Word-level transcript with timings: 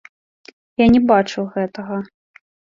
Я 0.83 0.87
не 0.95 1.01
бачыў 1.13 1.43
гэтага. 1.61 2.03